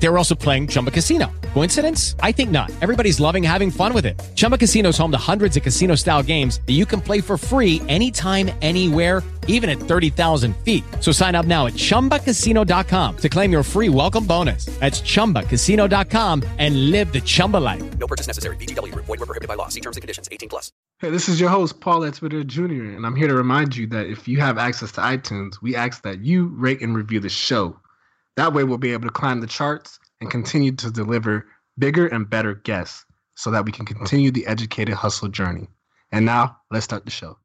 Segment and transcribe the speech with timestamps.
[0.00, 1.30] They were also playing Chumba Casino.
[1.54, 2.14] Coincidence?
[2.20, 2.70] I think not.
[2.80, 4.18] Everybody's loving having fun with it.
[4.36, 7.36] Chumba Casino is home to hundreds of casino style games that you can play for
[7.36, 10.84] free anytime, anywhere, even at 30,000 feet.
[11.00, 14.66] So sign up now at chumbacasino.com to claim your free welcome bonus.
[14.78, 17.98] That's chumbacasino.com and live the Chumba life.
[17.98, 18.56] No purchase necessary.
[18.56, 19.06] VGW Group.
[19.06, 19.68] Void were prohibited by law.
[19.68, 20.28] See terms and conditions.
[20.30, 20.70] 18 plus.
[21.00, 24.06] Hey, this is your host, Paul Twitter Jr., and I'm here to remind you that
[24.06, 27.78] if you have access to iTunes, we ask that you rate and review the show.
[28.38, 32.30] That way, we'll be able to climb the charts and continue to deliver bigger and
[32.30, 35.66] better guests so that we can continue the educated hustle journey.
[36.12, 37.36] And now, let's start the show.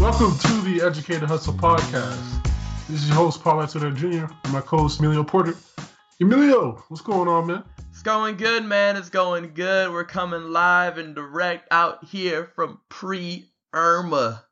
[0.00, 2.42] Welcome to the Educated Hustle Podcast.
[2.88, 5.54] This is your host, Paul Twitter Jr., and my co-host, Emilio Porter.
[6.20, 7.64] Emilio, what's going on, man?
[7.88, 8.96] It's going good, man.
[8.96, 9.90] It's going good.
[9.90, 14.44] We're coming live and direct out here from pre Irma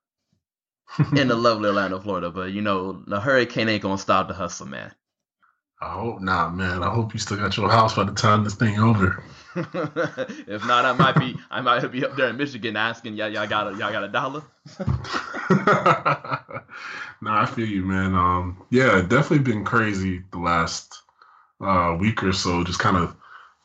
[1.15, 2.31] in the lovely Orlando, Florida.
[2.31, 4.93] But you know, the hurricane ain't gonna stop the hustle, man.
[5.83, 6.83] I hope not, man.
[6.83, 9.23] I hope you still got your house by the time this thing over.
[9.55, 13.47] if not, I might be I might be up there in Michigan asking y'all y'all
[13.47, 14.43] got a y'all got a dollar.
[17.21, 18.15] no, I feel you, man.
[18.15, 21.03] Um, yeah, definitely been crazy the last
[21.61, 22.65] uh, week or so.
[22.65, 23.15] Just kind of,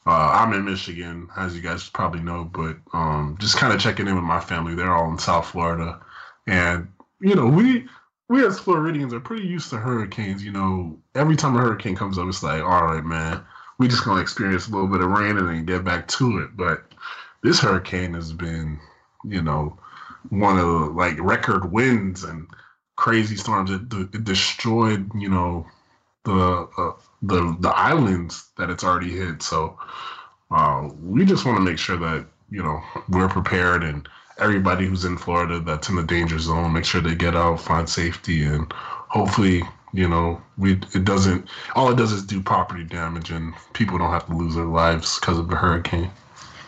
[0.05, 4.08] uh, I'm in Michigan, as you guys probably know, but um, just kind of checking
[4.08, 4.75] in with my family.
[4.75, 5.99] They're all in South Florida,
[6.47, 6.88] and
[7.19, 7.88] you know, we
[8.30, 10.44] we as Floridians are pretty used to hurricanes.
[10.44, 13.41] You know, every time a hurricane comes up, it's like, all right, man,
[13.77, 16.55] we just gonna experience a little bit of rain and then get back to it.
[16.55, 16.83] But
[17.44, 18.80] this hurricane has been,
[19.23, 19.77] you know,
[20.30, 22.47] one of the, like record winds and
[22.95, 23.71] crazy storms.
[23.71, 25.66] It, it destroyed, you know,
[26.25, 26.91] the uh,
[27.24, 29.42] the the islands that it's already hit.
[29.42, 29.80] So
[30.52, 34.08] uh, we just want to make sure that you know we're prepared and
[34.38, 37.88] everybody who's in Florida that's in the danger zone, make sure they get out, find
[37.88, 39.64] safety, and hopefully
[39.94, 44.12] you know we it doesn't all it does is do property damage and people don't
[44.12, 46.12] have to lose their lives because of the hurricane.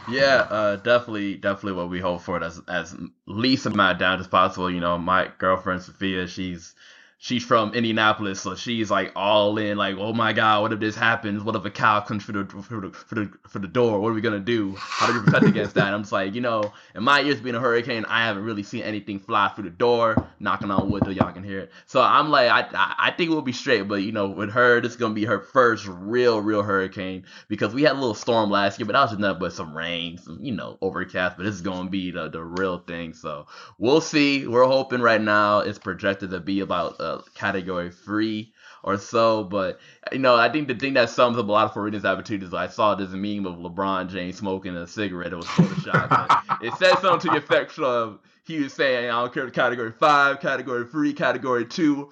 [0.08, 2.96] Yeah, uh, definitely, definitely what we hope for it as as
[3.26, 4.70] least amount of damage as possible.
[4.70, 6.76] You know, my girlfriend Sophia, she's
[7.18, 10.96] she's from Indianapolis, so she's like all in, like, oh my god, what if this
[10.96, 11.44] happens?
[11.44, 14.00] What if a cow comes for the for the for the, for the door?
[14.00, 14.76] What are we gonna do?
[14.78, 15.88] How do we protect against that?
[15.88, 18.64] And I'm just like, you know, in my years being a hurricane, I haven't really
[18.64, 21.72] seen anything fly through the door, knocking on wood till y'all can hear it.
[21.86, 24.92] So I'm like, I I, think we'll be straight, but you know, with her, this
[24.92, 28.80] is gonna be her first real real hurricane because we had a little storm last
[28.80, 31.38] year, but that was just nothing but some rain, some you know overcast.
[31.38, 33.14] But this is gonna be the the real thing.
[33.14, 33.48] So
[33.78, 34.48] we'll see.
[34.48, 37.00] We're hoping right now it's projected to be about.
[37.06, 38.52] Uh, category three
[38.84, 39.44] or so.
[39.44, 39.80] But
[40.12, 42.54] you know, I think the thing that sums up a lot of Floridians' attitude is
[42.54, 45.34] I saw this meme of LeBron James smoking a cigarette.
[45.34, 46.64] It was photoshopped.
[46.64, 50.40] it said something to the effect of he was saying, "I don't care category five,
[50.40, 52.12] category three, category two.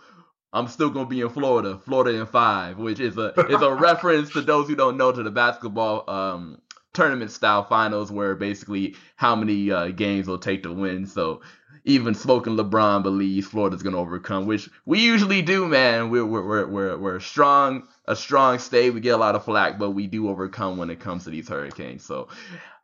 [0.53, 4.31] I'm still gonna be in Florida, Florida in five, which is a is a reference
[4.33, 6.61] to those who don't know to the basketball um,
[6.93, 11.07] tournament style finals, where basically how many uh, games will take to win.
[11.07, 11.41] So
[11.85, 16.09] even smoking LeBron believes Florida's gonna overcome, which we usually do, man.
[16.09, 18.93] We're we're we're we're, we're strong, a strong state.
[18.93, 21.49] We get a lot of flack, but we do overcome when it comes to these
[21.49, 22.05] hurricanes.
[22.05, 22.29] So,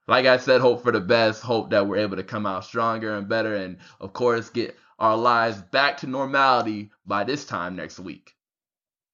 [0.07, 1.41] like I said, hope for the best.
[1.41, 5.15] Hope that we're able to come out stronger and better, and of course get our
[5.15, 8.35] lives back to normality by this time next week.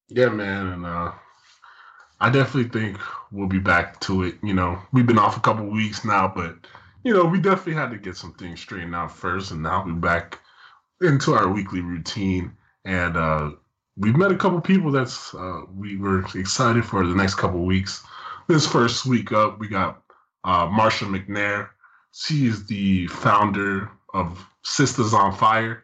[0.08, 1.12] Yeah, man, and uh,
[2.20, 3.00] I definitely think
[3.32, 4.36] we'll be back to it.
[4.42, 6.56] You know, we've been off a couple weeks now, but
[7.06, 9.94] you know, we definitely had to get some things straightened out first, and now we're
[9.94, 10.40] back
[11.02, 12.52] into our weekly routine.
[12.84, 13.52] And uh,
[13.96, 18.04] we've met a couple people that's uh, we were excited for the next couple weeks.
[18.48, 20.02] This first week up, we got
[20.46, 21.70] uh, Marcia McNair.
[22.12, 25.84] She is the founder of Sistas on Fire,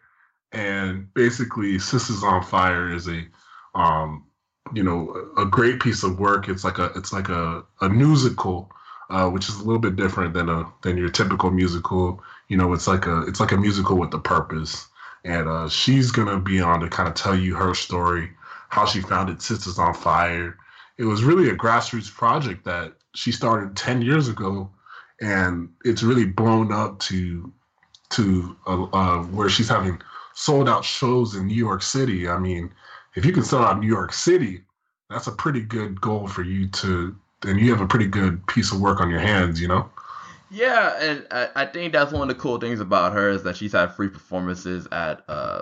[0.51, 3.27] and basically, Sistas on Fire is a
[3.75, 4.25] um,
[4.73, 6.49] you know a great piece of work.
[6.49, 8.71] It's like a it's like a a musical
[9.11, 12.23] uh, which is a little bit different than a than your typical musical.
[12.47, 14.87] You know, it's like a it's like a musical with a purpose.
[15.23, 18.31] And uh, she's gonna be on to kind of tell you her story,
[18.69, 20.57] how she founded Sistas on Fire.
[20.97, 24.71] It was really a grassroots project that she started ten years ago,
[25.19, 27.51] and it's really blown up to
[28.11, 30.01] to uh, uh, where she's having
[30.33, 32.27] sold out shows in New York City.
[32.27, 32.71] I mean,
[33.15, 34.63] if you can sell out New York City,
[35.09, 38.71] that's a pretty good goal for you to then you have a pretty good piece
[38.71, 39.89] of work on your hands, you know?
[40.49, 43.71] Yeah, and I, think that's one of the cool things about her is that she's
[43.71, 45.61] had free performances at uh,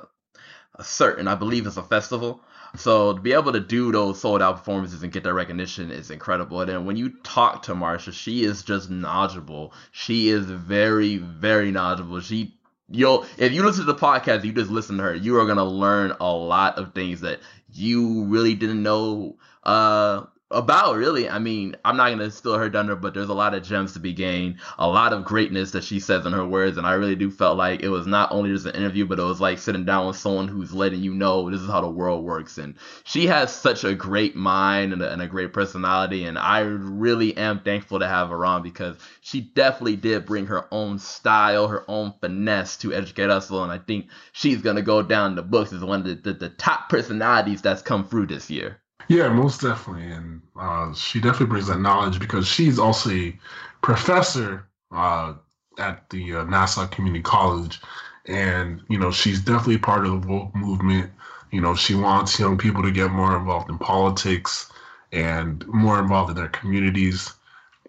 [0.76, 2.42] a certain, I believe it's a festival.
[2.76, 6.10] So to be able to do those sold out performances and get that recognition is
[6.10, 6.62] incredible.
[6.62, 9.74] And then when you talk to Marcia, she is just knowledgeable.
[9.92, 12.20] She is very, very knowledgeable.
[12.22, 12.56] She
[12.92, 15.66] you'll if you listen to the podcast, you just listen to her, you are gonna
[15.66, 17.40] learn a lot of things that
[17.72, 21.30] you really didn't know uh about really.
[21.30, 23.94] I mean i'm not going to steal her thunder but there's a lot of gems
[23.94, 26.94] to be gained a lot of greatness that she says in her words and i
[26.94, 29.58] really do felt like it was not only just an interview but it was like
[29.60, 32.76] sitting down with someone who's letting you know this is how the world works and
[33.04, 37.36] she has such a great mind and a, and a great personality and i really
[37.38, 41.84] am thankful to have her on because she definitely did bring her own style her
[41.88, 45.42] own finesse to educate us all and i think she's going to go down the
[45.42, 49.30] books as one of the, the, the top personalities that's come through this year yeah,
[49.30, 53.40] most definitely, and uh, she definitely brings that knowledge because she's also a
[53.82, 55.34] professor uh,
[55.78, 57.80] at the uh, Nassau Community College,
[58.26, 61.12] and you know she's definitely part of the woke movement.
[61.52, 64.72] You know, she wants young people to get more involved in politics
[65.12, 67.34] and more involved in their communities,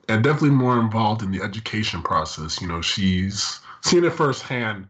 [0.08, 2.60] and definitely more involved in the education process.
[2.62, 4.88] You know, she's seen it firsthand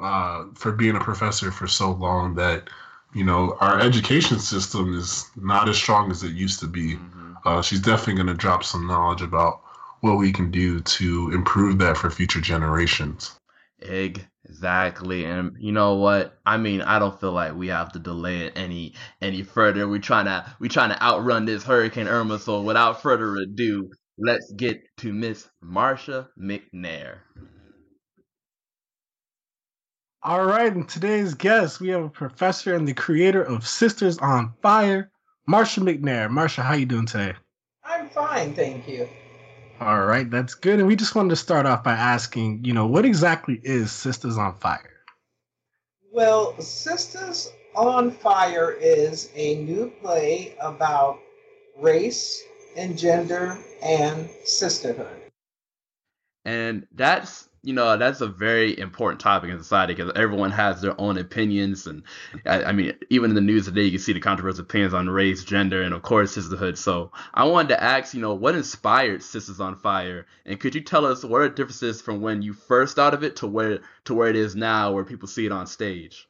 [0.00, 2.68] uh, for being a professor for so long that
[3.16, 6.96] you know, our education system is not as strong as it used to be.
[6.96, 7.32] Mm-hmm.
[7.46, 9.62] Uh, she's definitely going to drop some knowledge about
[10.00, 13.40] what we can do to improve that for future generations.
[13.80, 15.24] Exactly.
[15.24, 16.38] And you know what?
[16.44, 18.92] I mean, I don't feel like we have to delay it any
[19.22, 19.88] any further.
[19.88, 22.38] We're trying to we trying to outrun this Hurricane Irma.
[22.38, 27.20] So without further ado, let's get to Miss Marcia McNair.
[30.26, 34.52] All right, and today's guest, we have a professor and the creator of Sistas on
[34.60, 35.08] Fire,
[35.46, 36.28] Marcia McNair.
[36.28, 37.34] Marcia, how you doing today?
[37.84, 39.08] I'm fine, thank you.
[39.78, 40.80] All right, that's good.
[40.80, 44.36] And we just wanted to start off by asking, you know, what exactly is Sistas
[44.36, 45.04] on Fire?
[46.10, 51.20] Well, Sistas on Fire is a new play about
[51.78, 52.42] race
[52.76, 55.20] and gender and sisterhood.
[56.44, 60.98] And that's you know that's a very important topic in society because everyone has their
[61.00, 62.04] own opinions and
[62.46, 65.10] I, I, mean even in the news today you can see the controversial opinions on
[65.10, 66.78] race gender and of course sisterhood.
[66.78, 70.26] So i wanted to ask you know what inspired sistas on fire?
[70.44, 73.34] And could you tell us what are differences from when you first thought of it
[73.36, 76.28] to where to where it is now where people see it on stage?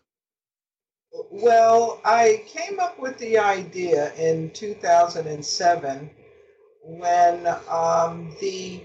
[1.31, 6.11] Well i came up with the idea in 2007
[6.83, 8.81] when um, the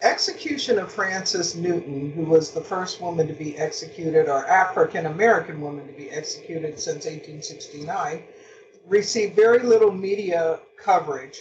[0.00, 5.60] execution of Frances Newton, who was the first woman to be executed, or African American
[5.60, 8.22] woman to be executed since 1869,
[8.86, 11.40] received very little media coverage.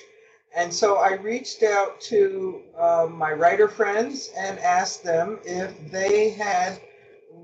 [0.56, 6.30] And so I reached out to uh, my writer friends and asked them if they
[6.30, 6.80] had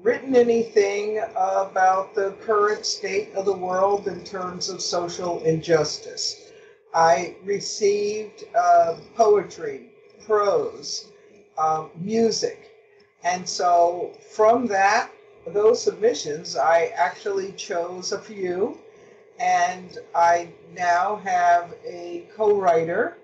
[0.01, 6.51] written anything about the current state of the world in terms of social injustice.
[6.94, 9.88] I received uh, poetry,
[10.29, 11.07] prose,
[11.57, 12.69] um, music.
[13.23, 15.09] And so from that,
[15.47, 18.77] those submissions, I actually chose a few.
[19.39, 23.17] And I now have a co writer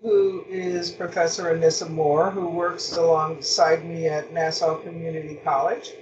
[0.00, 5.92] who is Professor Anissa Moore, who works alongside me at Nassau Community College.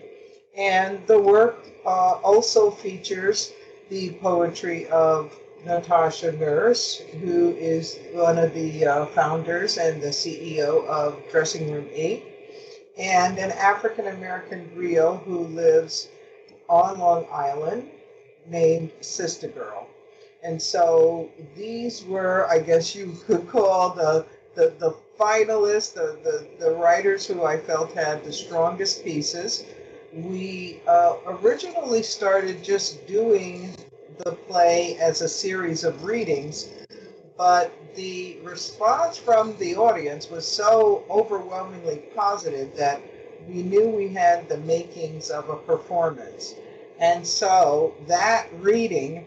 [0.56, 3.52] And the work uh, also features
[3.88, 10.86] the poetry of Natasha Nurse, who is one of the uh, founders and the CEO
[10.86, 12.24] of Dressing Room 8,
[12.98, 16.08] and an African American griot who lives
[16.68, 17.90] on Long Island
[18.46, 19.88] named Sister Girl.
[20.42, 26.46] And so these were, I guess you could call the the, the finalists, the, the,
[26.64, 29.64] the writers who I felt had the strongest pieces.
[30.12, 33.74] We uh, originally started just doing
[34.18, 36.68] the play as a series of readings,
[37.36, 43.00] but the response from the audience was so overwhelmingly positive that
[43.48, 46.54] we knew we had the makings of a performance.
[46.98, 49.26] And so that reading,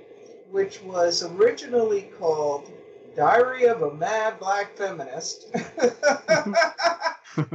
[0.51, 2.72] which was originally called
[3.15, 5.51] Diary of a Mad Black Feminist,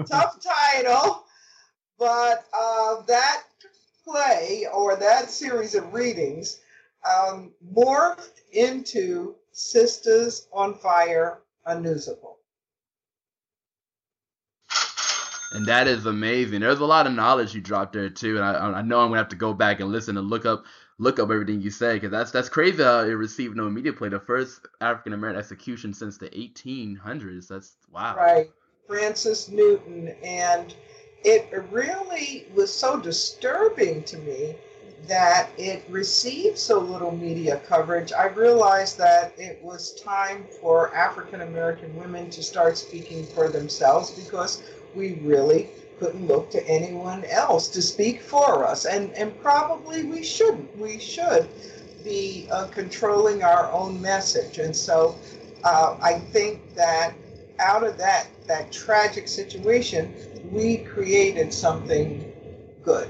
[0.08, 1.24] tough title,
[1.98, 3.44] but uh, that
[4.04, 6.60] play or that series of readings
[7.04, 11.40] um, morphed into Sistas on Fire,
[11.80, 12.38] musical.
[15.52, 16.60] And that is amazing.
[16.60, 19.18] There's a lot of knowledge you dropped there too, and I, I know I'm gonna
[19.18, 20.64] have to go back and listen and look up
[20.98, 24.08] look up everything you said because that's that's crazy how it received no media play.
[24.08, 27.48] The first African American execution since the 1800s.
[27.48, 28.16] That's wow.
[28.16, 28.50] Right.
[28.86, 30.74] Frances Newton, and
[31.24, 34.54] it really was so disturbing to me
[35.06, 38.12] that it received so little media coverage.
[38.12, 44.10] I realized that it was time for African American women to start speaking for themselves
[44.10, 44.62] because
[44.94, 48.86] we really couldn't look to anyone else to speak for us.
[48.86, 50.76] And, and probably we shouldn't.
[50.78, 51.48] We should
[52.04, 54.58] be uh, controlling our own message.
[54.58, 55.16] And so
[55.64, 57.14] uh, I think that
[57.58, 60.12] out of that, that tragic situation,
[60.50, 62.32] we created something
[62.84, 63.08] good.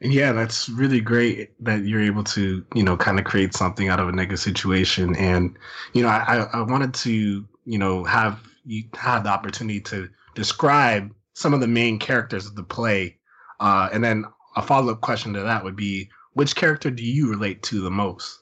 [0.00, 3.88] And yeah, that's really great that you're able to, you know, kind of create something
[3.88, 5.14] out of a negative situation.
[5.16, 5.56] And,
[5.92, 11.14] you know, I, I wanted to, you know, have you have the opportunity to describe
[11.34, 13.18] some of the main characters of the play.
[13.60, 14.24] Uh, and then
[14.56, 17.90] a follow up question to that would be which character do you relate to the
[17.90, 18.40] most?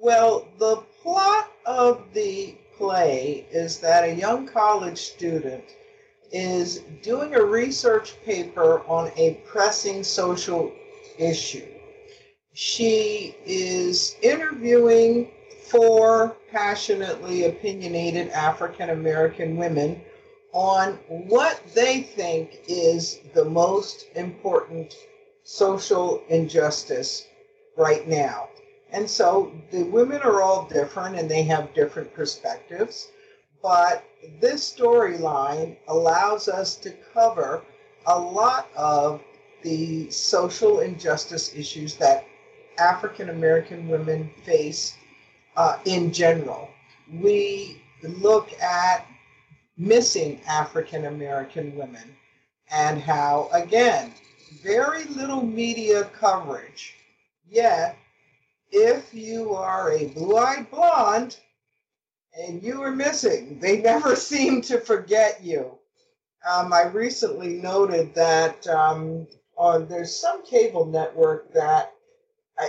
[0.00, 5.64] Well, the plot of the play is that a young college student
[6.32, 10.72] is doing a research paper on a pressing social
[11.18, 11.66] issue.
[12.52, 15.30] She is interviewing
[15.68, 20.00] four passionately opinionated African American women
[20.52, 24.94] on what they think is the most important
[25.44, 27.26] social injustice
[27.76, 28.48] right now.
[28.92, 33.08] And so the women are all different and they have different perspectives.
[33.62, 34.04] But
[34.40, 37.62] this storyline allows us to cover
[38.06, 39.22] a lot of
[39.62, 42.24] the social injustice issues that
[42.78, 44.96] African American women face
[45.56, 46.70] uh, in general.
[47.12, 49.06] We look at
[49.76, 52.16] missing African American women
[52.70, 54.14] and how, again,
[54.62, 56.94] very little media coverage.
[57.48, 57.96] Yet,
[58.70, 61.38] if you are a blue eyed blonde,
[62.38, 63.58] and you were missing.
[63.60, 65.78] They never seem to forget you.
[66.48, 71.92] Um, I recently noted that um, on, there's some cable network that
[72.58, 72.66] uh,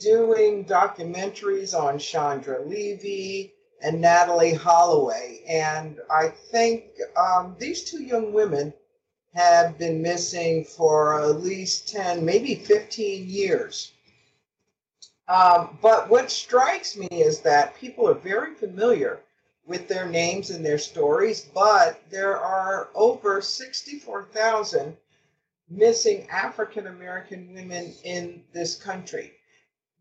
[0.00, 5.42] doing documentaries on Chandra Levy and Natalee Holloway.
[5.48, 6.84] And I think
[7.16, 8.72] um, these two young women
[9.34, 13.92] have been missing for at least 10, maybe 15 years.
[15.30, 19.20] Um, but what strikes me is that people are very familiar
[19.64, 24.96] with their names and their stories, but there are over 64,000
[25.68, 29.30] missing African American women in this country.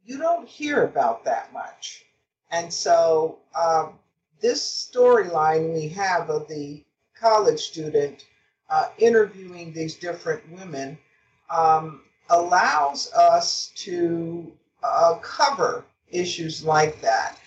[0.04, 2.06] You don't hear about that much.
[2.50, 4.00] And so, um,
[4.42, 6.84] this storyline we have of the
[7.14, 8.26] college student
[8.72, 10.98] uh, interviewing these different women
[11.52, 14.52] um, allows us to
[14.84, 17.38] uh, cover issues like that.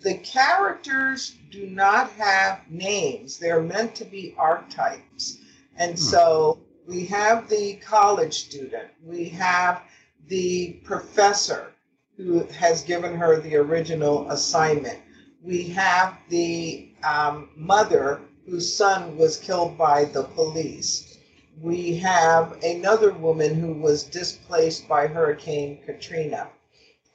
[0.00, 5.38] The characters do not have names, they're meant to be archetypes.
[5.76, 5.96] And hmm.
[5.98, 9.82] so we have the college student, we have
[10.28, 11.72] the professor
[12.16, 14.98] who has given her the original assignment,
[15.42, 21.18] we have the um, mother whose son was killed by the police.
[21.60, 26.48] We have another woman who was displaced by Hurricane Katrina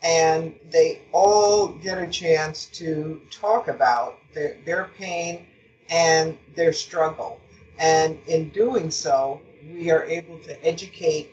[0.03, 5.47] and they all get a chance to talk about their, their pain
[5.89, 7.39] and their struggle.
[7.79, 11.31] And in doing so, we are able to educate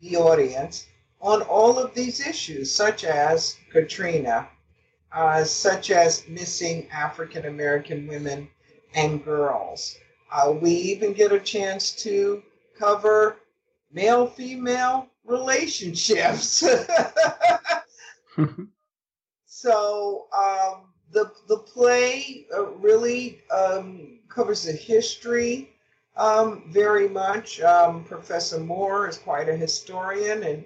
[0.00, 0.86] the audience
[1.20, 4.48] on all of these issues, such as Katrina,
[5.12, 8.48] uh, such as missing African American women
[8.94, 9.96] and girls.
[10.32, 12.42] Uh, we even get a chance to
[12.78, 13.36] cover
[13.92, 16.64] male female relationships.
[19.46, 25.70] so um, the the play uh, really um, covers the history
[26.16, 27.60] um, very much.
[27.60, 30.64] Um, Professor Moore is quite a historian and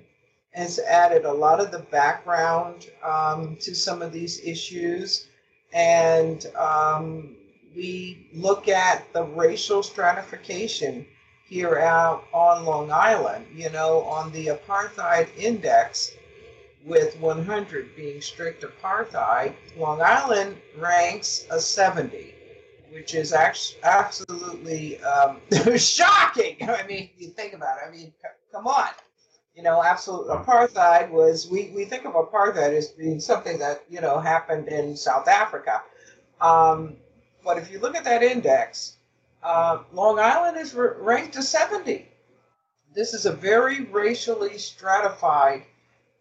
[0.52, 5.26] has added a lot of the background um, to some of these issues,
[5.73, 7.37] and um,
[7.75, 11.06] we look at the racial stratification
[11.45, 13.47] here out on Long Island.
[13.55, 16.13] You know, on the apartheid index
[16.85, 22.35] with 100 being strict apartheid, Long Island ranks a 70,
[22.91, 23.33] which is
[23.83, 25.41] absolutely um,
[25.77, 26.57] shocking.
[26.69, 27.89] I mean, you think about it.
[27.89, 28.13] I mean,
[28.53, 28.89] come on.
[29.55, 34.01] You know, absolute apartheid was, we, we think of apartheid as being something that, you
[34.01, 35.81] know, happened in South Africa.
[36.41, 36.97] Um,
[37.45, 38.97] but if you look at that index,
[39.45, 42.09] uh, Long Island is r- ranked a 70.
[42.95, 45.65] This is a very racially stratified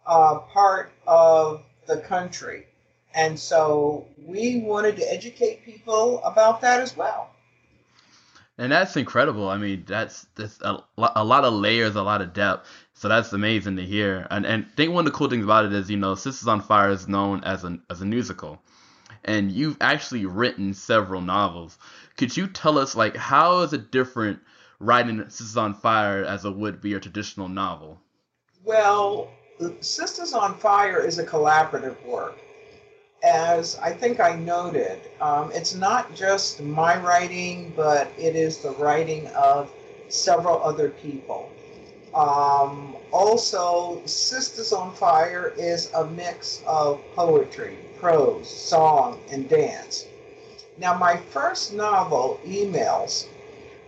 [0.06, 2.68] uh, part of the country.
[3.16, 7.30] And so we wanted to educate people about that as well.
[8.58, 9.50] And that's incredible.
[9.50, 12.68] I mean, that's that's a, a lot of layers, a lot of depth.
[12.94, 14.28] So that's amazing to hear.
[14.30, 16.48] And and I think one of the cool things about it is, you know, Sistas
[16.48, 18.62] on Fire is known as an as a musical,
[19.26, 21.78] and you've actually written several novels.
[22.16, 24.40] Could you tell us like how is it different
[24.80, 28.02] writing Sistas on Fire as it would be a traditional novel?
[28.64, 32.38] Well, Sistas on Fire is a collaborative work.
[33.24, 38.72] As I think I noted, um, it's not just my writing, but it is the
[38.72, 39.72] writing of
[40.10, 41.50] several other people.
[42.14, 50.08] Um, also, Sistas on Fire is a mix of poetry, prose, song, and dance.
[50.78, 53.28] Now, my first novel, Emails,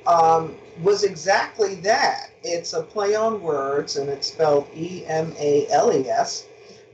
[0.06, 2.30] um, was exactly that.
[2.44, 6.46] It's a play on words and it's spelled E M A L E S,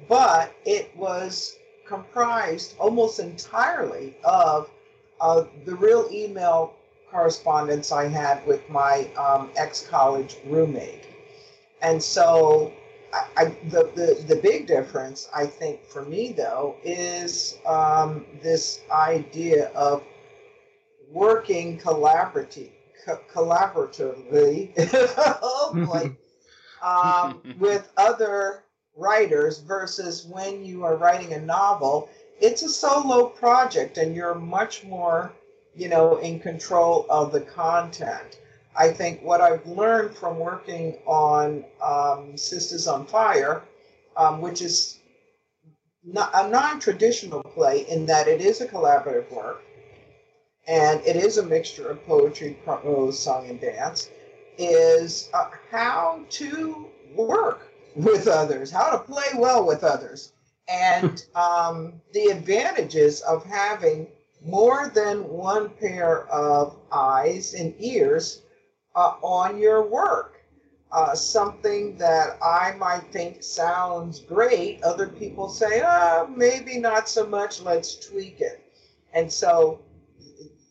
[0.07, 4.69] but it was comprised almost entirely of
[5.19, 6.73] uh, the real email
[7.09, 11.03] correspondence I had with my um, ex college roommate.
[11.81, 12.71] And so
[13.13, 18.81] I, I, the, the, the big difference, I think, for me, though, is um, this
[18.91, 20.03] idea of
[21.11, 22.71] working collaborative,
[23.05, 24.73] co- collaboratively
[25.85, 26.15] boy,
[26.81, 28.63] um, with other
[28.95, 34.83] writers versus when you are writing a novel, it's a solo project and you're much
[34.83, 35.33] more,
[35.75, 38.39] you know, in control of the content.
[38.75, 43.63] I think what I've learned from working on um, Sistas on Fire,
[44.15, 44.99] um, which is
[46.03, 49.63] not, a non traditional play in that it is a collaborative work
[50.67, 54.09] and it is a mixture of poetry, prose, song, and dance,
[54.57, 60.31] is uh, how to work with others, how to play well with others,
[60.67, 64.07] and um, the advantages of having
[64.43, 68.41] more than one pair of eyes and ears
[68.95, 70.37] uh, on your work.
[70.91, 77.25] Uh, something that I might think sounds great, other people say, oh, maybe not so
[77.25, 78.61] much, let's tweak it.
[79.13, 79.79] And so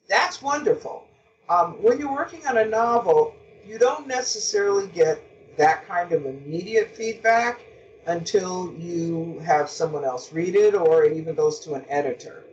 [0.08, 1.06] that's wonderful.
[1.48, 3.34] Um, when you're working on a novel,
[3.66, 5.22] you don't necessarily get
[5.56, 7.60] that kind of immediate feedback
[8.06, 12.44] until you have someone else read it or it even goes to an editor.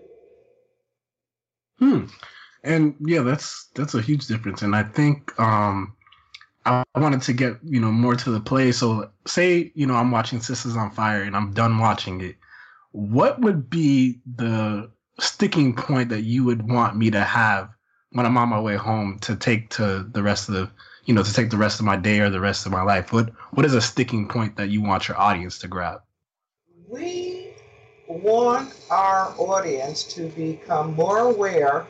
[1.79, 2.05] Hmm.
[2.63, 4.61] And yeah, that's that's a huge difference.
[4.61, 5.95] And I think um
[6.65, 8.71] I wanted to get, you know, more to the play.
[8.73, 12.35] So say, you know, I'm watching Sistas on Fire and I'm done watching it.
[12.91, 17.69] What would be the sticking point that you would want me to have
[18.11, 20.69] when I'm on my way home to take to the rest of the
[21.05, 23.11] you know to take the rest of my day or the rest of my life
[23.11, 26.01] what what is a sticking point that you want your audience to grab
[26.87, 27.53] we
[28.07, 31.87] want our audience to become more aware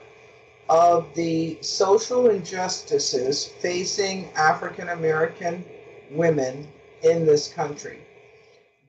[0.70, 5.64] of the social injustices facing African American
[6.12, 6.68] women
[7.04, 8.00] in this country.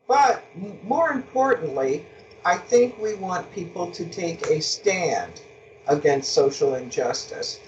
[0.07, 0.43] But
[0.83, 2.05] more importantly,
[2.45, 5.43] I think we want people to take a stand
[5.87, 7.61] against social injustice.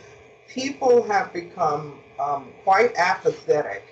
[0.49, 3.85] People have become um, quite apathetic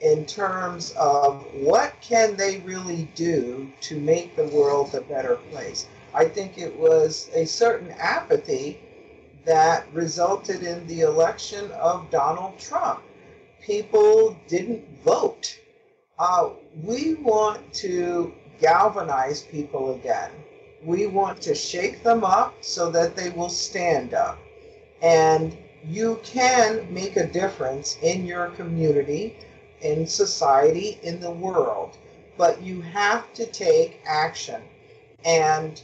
[0.00, 5.88] in terms of what can they really do to make the world a better place.
[6.14, 8.80] I think it was a certain apathy
[9.44, 13.00] that resulted in the election of Donald Trump.
[13.62, 15.58] People didn't vote.
[16.18, 16.50] Uh,
[16.82, 20.30] we want to galvanize people again.
[20.84, 24.38] We want to shake them up so that they will stand up.
[25.02, 29.36] And you can make a difference in your community,
[29.80, 31.96] in society, in the world,
[32.36, 34.60] but you have to take action.
[35.24, 35.82] And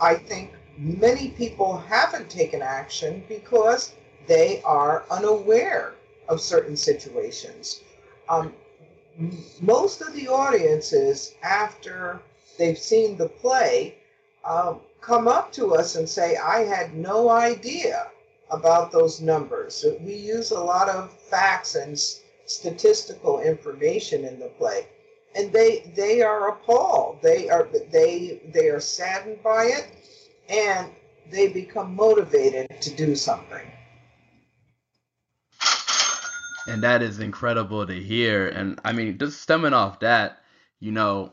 [0.00, 3.92] I think many people haven't taken action because
[4.26, 5.94] they are unaware
[6.28, 7.80] of certain situations.
[8.28, 8.52] Um,
[9.60, 12.20] most of the audiences, after
[12.58, 13.96] they've seen the play,
[14.44, 18.10] um, come up to us and say, I had no idea
[18.50, 19.84] about those numbers.
[20.00, 21.98] We use a lot of facts and
[22.46, 24.86] statistical information in the play.
[25.36, 27.18] And they they are appalled.
[27.20, 29.88] They are they they are saddened by it
[30.48, 30.90] and
[31.30, 33.70] they become motivated to do something
[36.66, 38.48] and that is incredible to hear.
[38.48, 40.38] And I mean, just stemming off that,
[40.80, 41.32] you know,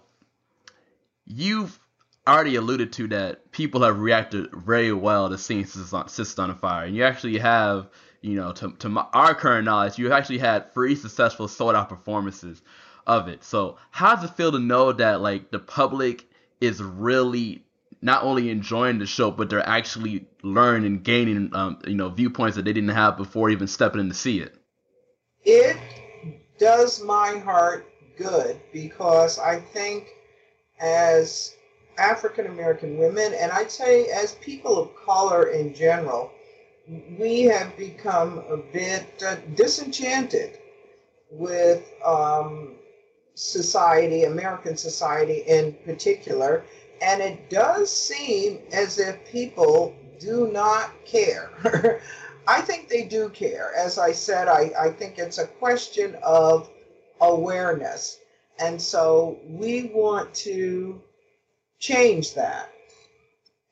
[1.26, 1.80] you've
[2.28, 6.86] already alluded to that people have reacted very well to seeing Sisters on, a Fire,
[6.86, 7.90] and you actually have,
[8.22, 11.90] you know, to to my, our current knowledge, you actually had three successful sold out
[11.90, 12.62] performances
[13.08, 13.44] of it.
[13.44, 17.64] So how does it feel to know that like the public is really
[18.02, 22.56] not only enjoying the show, but they're actually learning and gaining, um, you know, viewpoints
[22.56, 24.56] that they didn't have before even stepping in to see it.
[25.44, 25.78] It
[26.60, 27.88] does my heart
[28.18, 30.08] good because I think
[30.80, 31.56] as
[31.98, 36.32] African American women, and I'd say as people of color in general,
[37.20, 40.58] we have become a bit uh, disenchanted
[41.30, 42.76] with um,
[43.36, 46.66] society, American society in particular,
[47.02, 51.52] and it does seem as if people do not care.
[52.48, 53.74] I think they do care.
[53.76, 56.70] As I said, I, I think it's a question of
[57.22, 58.20] awareness.
[58.60, 61.02] And so we want to
[61.80, 62.70] change that.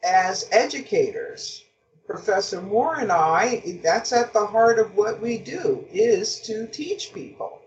[0.04, 1.66] As educators,
[2.08, 7.14] Professor Moore and I, that's at the heart of what we do, is to teach
[7.14, 7.59] people.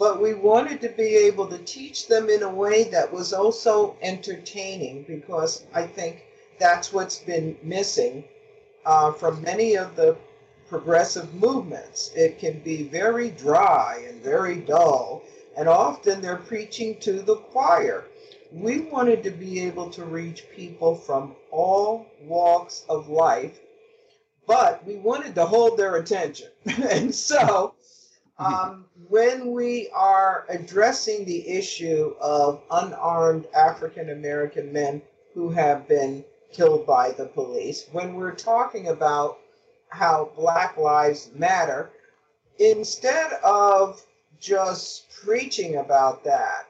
[0.00, 3.96] But we wanted to be able to teach them in a way that was also
[4.00, 6.24] entertaining because I think
[6.58, 8.24] that's what's been missing
[8.86, 10.16] uh, from many of the
[10.70, 12.12] progressive movements.
[12.16, 15.22] It can be very dry and very dull,
[15.54, 18.06] and often they're preaching to the choir.
[18.50, 23.60] We wanted to be able to reach people from all walks of life,
[24.46, 26.48] but we wanted to hold their attention.
[26.90, 27.74] and so,
[28.40, 35.02] um, when we are addressing the issue of unarmed African American men
[35.34, 39.38] who have been killed by the police, when we're talking about
[39.90, 41.90] how Black Lives Matter,
[42.58, 44.04] instead of
[44.40, 46.66] just preaching about that,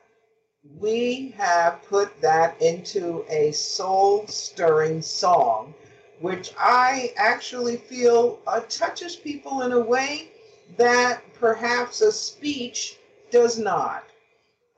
[0.79, 5.73] we have put that into a soul stirring song,
[6.21, 10.33] which I actually feel uh, touches people in a way
[10.77, 12.99] that perhaps a speech
[13.31, 14.05] does not.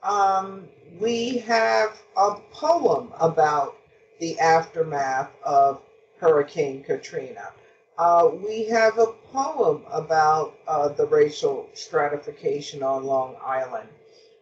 [0.02, 0.68] Um,
[1.00, 3.76] we have a poem about
[4.20, 5.80] the aftermath of
[6.18, 7.50] Hurricane Katrina.
[7.98, 13.88] Uh, we have a poem about uh, the racial stratification on Long Island.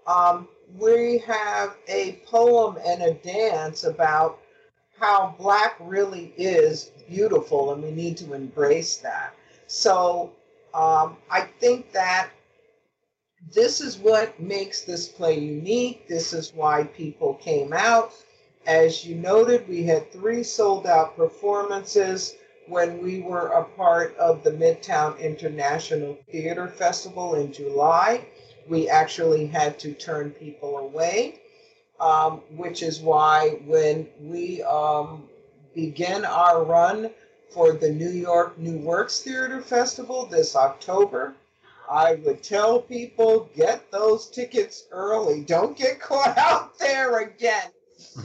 [0.07, 4.39] Um, we have a poem and a dance about
[4.99, 9.35] how black really is beautiful, and we need to embrace that.
[9.67, 10.33] So
[10.75, 12.31] um, I think that
[13.53, 16.07] this is what makes this play unique.
[16.09, 18.13] This is why people came out.
[18.67, 22.35] As you noted, we had three sold out performances
[22.69, 28.27] when we were a part of the Midtown International Theater Festival in July.
[28.69, 31.41] We actually had to turn people away,
[31.99, 35.29] um, which is why when we um,
[35.75, 37.11] begin our run
[37.51, 41.35] for the New York New Works Theater Festival this October,
[41.91, 45.43] I would tell people get those tickets early.
[45.43, 47.71] Don't get caught out there again.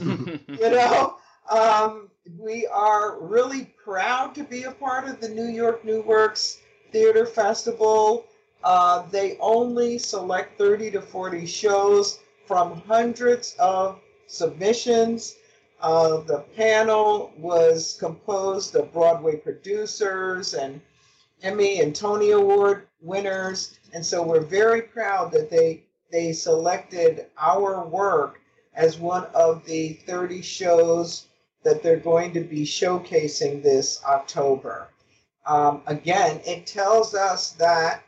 [0.00, 1.16] you know,
[1.50, 2.08] um,
[2.38, 6.60] we are really proud to be a part of the New York New Works
[6.92, 8.24] Theater Festival.
[8.64, 15.36] Uh, they only select 30 to 40 shows from hundreds of submissions.
[15.80, 20.80] Uh, the panel was composed of Broadway producers and
[21.42, 27.84] Emmy and Tony Award winners, and so we're very proud that they they selected our
[27.86, 28.40] work
[28.74, 31.26] as one of the 30 shows
[31.62, 34.88] that they're going to be showcasing this October.
[35.46, 38.02] Um, again, it tells us that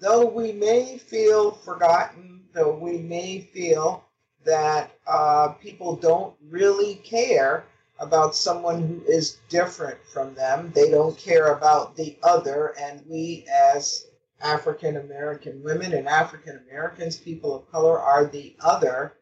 [0.00, 4.05] though we may feel forgotten, though we may feel
[4.46, 7.64] that uh, people don't really care
[7.98, 13.46] about someone who is different from them, they don't care about the other, and we
[13.50, 14.06] as
[14.42, 19.14] African American women and African Americans, people of color, are the other.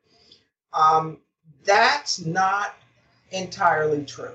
[0.72, 1.18] Um,
[1.64, 2.74] that's not
[3.30, 4.34] entirely true.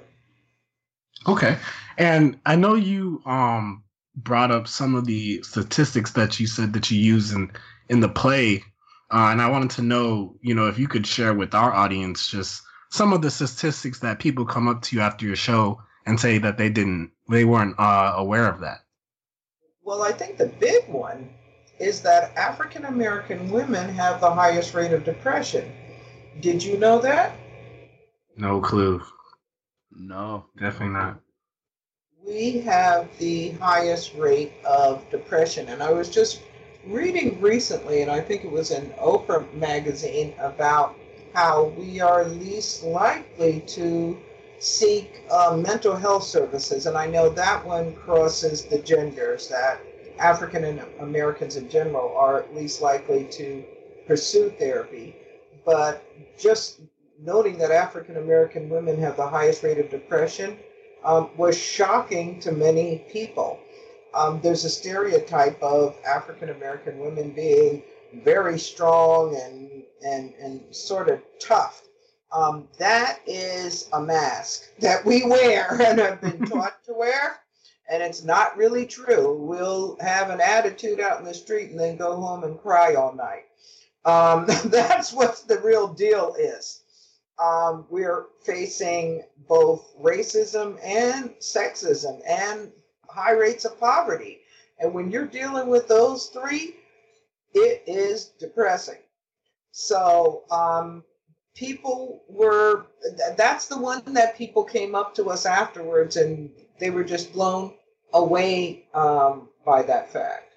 [1.27, 1.57] Okay.
[1.97, 3.83] And I know you um
[4.15, 7.51] brought up some of the statistics that you said that you use in
[7.89, 8.63] in the play.
[9.11, 12.27] Uh, and I wanted to know, you know, if you could share with our audience
[12.27, 16.19] just some of the statistics that people come up to you after your show and
[16.19, 18.83] say that they didn't, they weren't uh, aware of that.
[19.83, 21.29] Well, I think the big one
[21.79, 25.71] is that African American women have the highest rate of depression.
[26.41, 27.35] Did you know that?
[28.37, 29.01] No clue.
[29.91, 30.45] No.
[30.57, 31.19] Definitely not.
[32.25, 35.67] We have the highest rate of depression.
[35.69, 36.41] And I was just
[36.85, 40.95] reading recently, and I think it was in Oprah magazine, about
[41.33, 44.17] how we are least likely to
[44.59, 46.85] seek uh, mental health services.
[46.85, 49.79] And I know that one crosses the genders, that
[50.17, 53.63] African Americans in general are least likely to
[54.07, 55.15] pursue therapy.
[55.65, 56.03] But
[56.37, 56.81] just
[57.21, 60.57] noting that African American women have the highest rate of depression
[61.03, 63.59] um, was shocking to many people.
[64.13, 67.83] Um, there's a stereotype of African American women being
[68.23, 71.83] very strong and and and sort of tough.
[72.31, 77.39] Um, that is a mask that we wear and have been taught to wear,
[77.89, 79.35] and it's not really true.
[79.35, 83.13] We'll have an attitude out in the street and then go home and cry all
[83.13, 83.45] night.
[84.05, 86.81] Um, that's what the real deal is.
[87.39, 92.69] Um, we're facing both racism and sexism and
[93.09, 94.39] high rates of poverty.
[94.79, 96.75] And when you're dealing with those three,
[97.53, 98.99] it is depressing.
[99.71, 101.03] So um,
[101.55, 102.85] people were,
[103.37, 107.73] that's the one that people came up to us afterwards and they were just blown
[108.13, 110.49] away um, by that fact.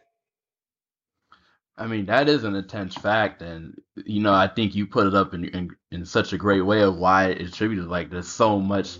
[1.77, 5.15] I mean, that is an intense fact, and you know, I think you put it
[5.15, 7.87] up in in, in such a great way of why it's attributed.
[7.89, 8.99] Like, there's so much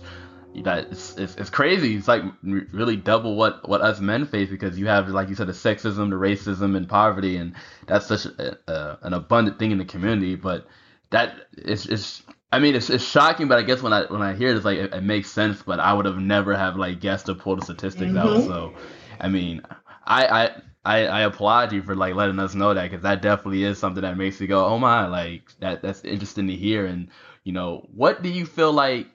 [0.61, 1.95] that it's, it's, it's crazy.
[1.95, 5.47] It's like really double what what us men face because you have, like you said,
[5.47, 7.55] the sexism, the racism, and poverty, and
[7.87, 10.35] that's such a, a, an abundant thing in the community.
[10.35, 10.67] But
[11.09, 14.35] that it's it's I mean, it's, it's shocking, but I guess when I when I
[14.35, 15.63] hear it, it's like it, it makes sense.
[15.63, 18.17] But I would have never have like guessed to pull the statistics mm-hmm.
[18.17, 18.43] out.
[18.43, 18.75] So,
[19.19, 19.63] I mean,
[20.05, 23.63] I I I, I applaud you for like letting us know that because that definitely
[23.63, 26.85] is something that makes me go, oh my, like that that's interesting to hear.
[26.85, 27.07] And
[27.43, 29.07] you know, what do you feel like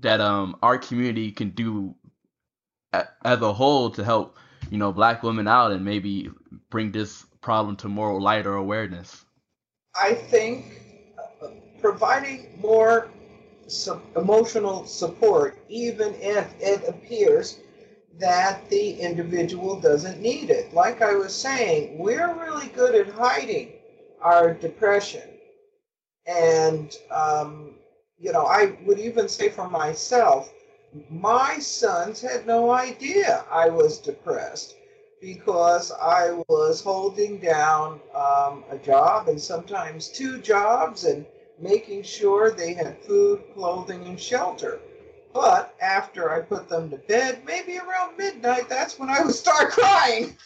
[0.00, 1.94] that um our community can do
[2.92, 4.36] as a whole to help
[4.70, 6.30] you know black women out and maybe
[6.70, 9.24] bring this problem to more light or awareness?
[10.00, 10.82] I think
[11.42, 11.48] uh,
[11.80, 13.08] providing more
[14.16, 17.60] emotional support, even if it appears
[18.18, 20.74] that the individual doesn't need it.
[20.74, 23.72] Like I was saying, we're really good at hiding
[24.20, 25.22] our depression.
[26.26, 27.69] And, um,
[28.20, 30.52] you know, I would even say for myself,
[31.08, 34.76] my sons had no idea I was depressed
[35.20, 41.24] because I was holding down um, a job and sometimes two jobs and
[41.58, 44.80] making sure they had food, clothing, and shelter.
[45.32, 49.70] But after I put them to bed, maybe around midnight, that's when I would start
[49.70, 50.36] crying.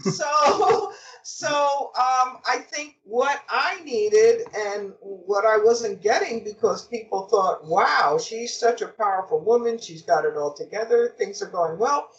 [0.00, 0.92] so,
[1.26, 7.64] so um, I think what I needed and what I wasn't getting because people thought,
[7.64, 9.76] "Wow, she's such a powerful woman.
[9.78, 11.14] She's got it all together.
[11.18, 12.10] Things are going well."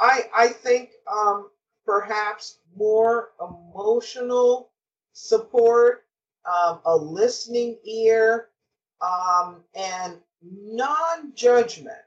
[0.00, 1.50] I I think um,
[1.84, 4.72] perhaps more emotional
[5.12, 6.04] support,
[6.44, 8.48] um, a listening ear,
[9.00, 11.98] um, and non judgment.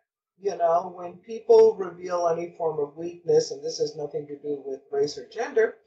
[0.42, 4.62] You know, when people reveal any form of weakness, and this has nothing to do
[4.66, 5.78] with race or gender,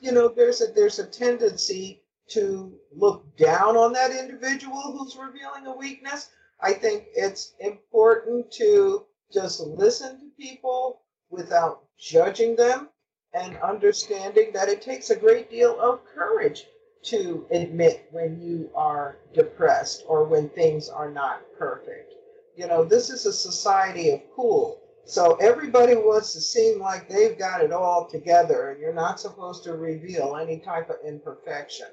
[0.00, 5.66] you know, there's a there's a tendency to look down on that individual who's revealing
[5.66, 6.30] a weakness.
[6.60, 12.88] I think it's important to just listen to people without judging them
[13.34, 16.64] and understanding that it takes a great deal of courage
[17.04, 22.12] to admit when you are depressed or when things are not perfect.
[22.56, 24.80] You know, this is a society of cool.
[25.08, 29.64] So everybody wants to seem like they've got it all together, and you're not supposed
[29.64, 31.86] to reveal any type of imperfection.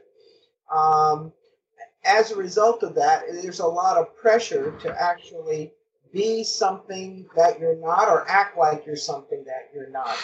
[0.69, 1.31] Um,
[2.03, 5.71] as a result of that, there's a lot of pressure to actually
[6.11, 10.17] be something that you're not or act like you're something that you're not.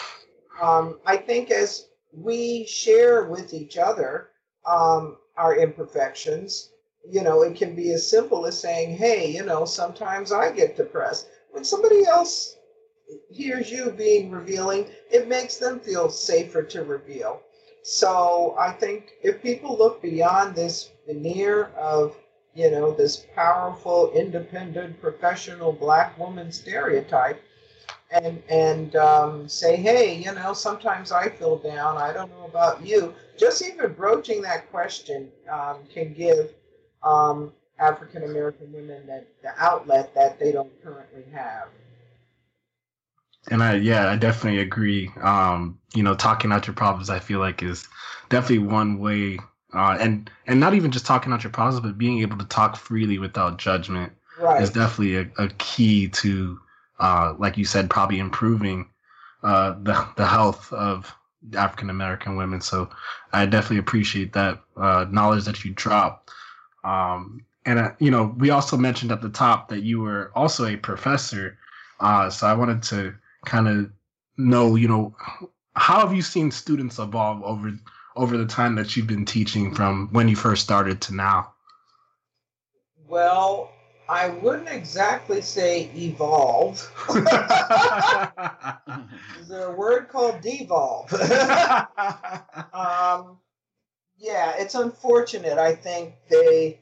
[0.61, 4.31] Um, I think as we share with each other,
[4.65, 6.71] um, our imperfections.
[7.09, 10.77] You know, it can be as simple as saying, hey, you know, sometimes I get
[10.77, 11.29] depressed.
[11.51, 12.57] When somebody else
[13.29, 17.41] hears you being revealing, it makes them feel safer to reveal.
[17.83, 22.15] So I think if people look beyond this veneer of,
[22.53, 27.41] you know, this powerful, independent, professional black woman stereotype,
[28.11, 31.97] and and um, say, hey, you know, sometimes I feel down.
[31.97, 33.13] I don't know about you.
[33.37, 36.51] Just even broaching that question um, can give
[37.03, 41.69] um, African American women that the outlet that they don't currently have.
[43.49, 45.11] And I, yeah, I definitely agree.
[45.21, 47.87] Um, you know, talking out your problems, I feel like is
[48.29, 49.39] definitely one way,
[49.73, 52.75] uh, and and not even just talking out your problems, but being able to talk
[52.75, 54.61] freely without judgment right.
[54.61, 56.59] is definitely a, a key to
[57.01, 58.87] uh, like you said, probably improving
[59.43, 61.13] uh, the the health of
[61.55, 62.61] African American women.
[62.61, 62.89] So
[63.33, 66.31] I definitely appreciate that uh, knowledge that you dropped.
[66.83, 70.67] Um, and uh, you know, we also mentioned at the top that you were also
[70.67, 71.57] a professor.
[71.99, 73.91] Uh, so I wanted to kind of
[74.37, 75.15] know, you know,
[75.75, 77.71] how have you seen students evolve over
[78.15, 81.53] over the time that you've been teaching from when you first started to now?
[83.07, 83.71] Well,
[84.09, 86.91] I wouldn't exactly say evolve.
[89.39, 91.13] Is there a word called devolve?
[92.73, 93.37] um,
[94.17, 95.57] yeah, it's unfortunate.
[95.57, 96.81] I think they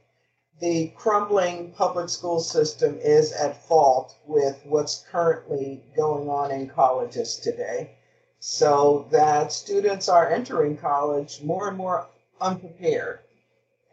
[0.59, 7.37] the crumbling public school system is at fault with what's currently going on in colleges
[7.37, 7.95] today.
[8.39, 12.07] So that students are entering college more and more
[12.39, 13.19] unprepared.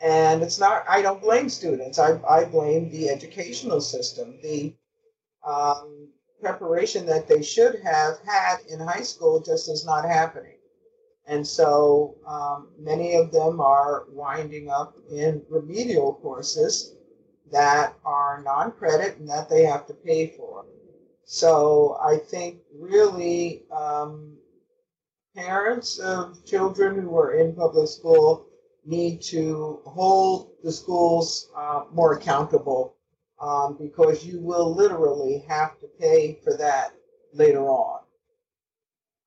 [0.00, 4.38] And it's not, I don't blame students, I, I blame the educational system.
[4.42, 4.74] The
[5.44, 6.08] um,
[6.40, 10.55] preparation that they should have had in high school just is not happening.
[11.26, 16.94] And so um, many of them are winding up in remedial courses
[17.50, 20.64] that are non credit and that they have to pay for.
[21.24, 24.36] So I think really um,
[25.34, 28.46] parents of children who are in public school
[28.84, 32.94] need to hold the schools uh, more accountable
[33.40, 36.92] um, because you will literally have to pay for that
[37.32, 38.05] later on.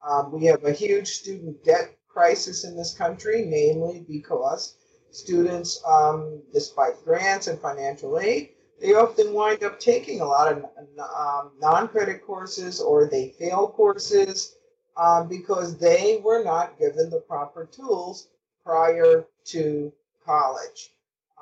[0.08, 4.76] Um, we have a huge student debt crisis in this country, mainly because
[5.12, 10.64] students, um, despite grants and financial aid, they often wind up taking a lot of
[10.64, 14.56] um, non credit courses or they fail courses
[14.96, 18.30] um, because they were not given the proper tools
[18.64, 19.92] prior to
[20.26, 20.92] college.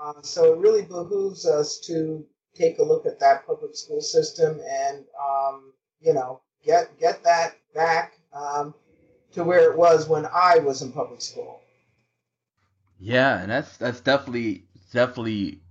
[0.01, 4.59] Uh, so it really behooves us to take a look at that public school system
[4.67, 8.73] and, um, you know, get get that back um,
[9.33, 11.61] to where it was when I was in public school.
[12.99, 15.61] Yeah, and that's that's definitely definitely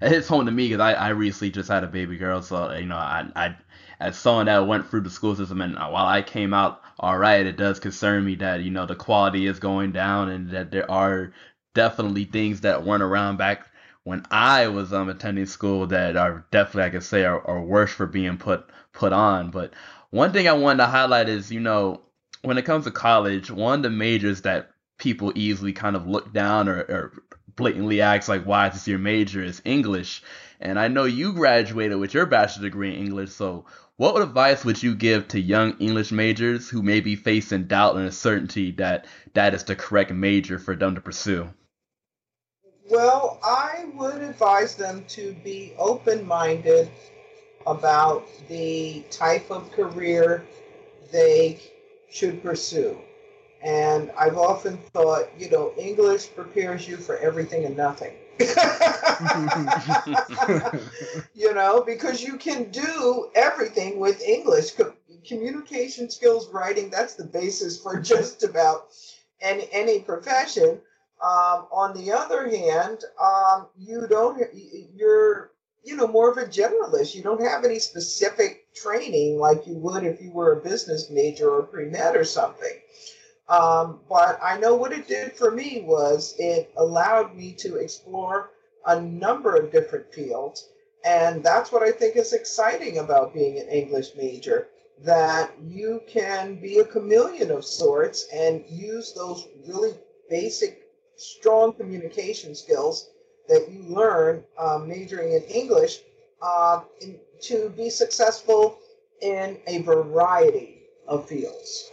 [0.00, 2.72] it hits home to me because I, I recently just had a baby girl, so
[2.74, 3.56] you know I I
[4.00, 7.46] as someone that went through the school system and while I came out all right,
[7.46, 10.90] it does concern me that you know the quality is going down and that there
[10.90, 11.32] are
[11.74, 13.68] definitely things that weren't around back
[14.10, 17.92] when I was um attending school that are definitely I could say are, are worse
[17.92, 19.52] for being put put on.
[19.52, 19.72] But
[20.10, 22.00] one thing I wanted to highlight is you know
[22.42, 26.32] when it comes to college, one of the majors that people easily kind of look
[26.32, 27.22] down or, or
[27.54, 30.24] blatantly ask like why is this your major is English.
[30.58, 34.82] And I know you graduated with your bachelor's degree in English, so what advice would
[34.82, 39.54] you give to young English majors who may be facing doubt and uncertainty that that
[39.54, 41.48] is the correct major for them to pursue?
[42.90, 46.90] Well, I would advise them to be open minded
[47.66, 50.44] about the type of career
[51.12, 51.60] they
[52.10, 52.98] should pursue.
[53.62, 58.14] And I've often thought, you know, English prepares you for everything and nothing.
[61.34, 64.72] you know, because you can do everything with English.
[65.26, 68.88] communication skills, writing, that's the basis for just about
[69.40, 70.80] any, any profession.
[71.22, 74.42] Um, on the other hand, um, you don't,
[74.94, 75.52] you're,
[75.84, 77.14] you know, more of a generalist.
[77.14, 81.50] You don't have any specific training like you would if you were a business major
[81.50, 82.72] or pre med or something.
[83.48, 88.50] Um, but I know what it did for me was it allowed me to explore
[88.86, 90.68] a number of different fields.
[91.04, 94.68] And that's what I think is exciting about being an English major
[95.02, 99.92] that you can be a chameleon of sorts and use those really
[100.30, 100.82] basic
[101.20, 103.10] strong communication skills
[103.48, 106.00] that you learn um, majoring in English
[106.40, 108.78] uh, in, to be successful
[109.20, 111.90] in a variety of fields.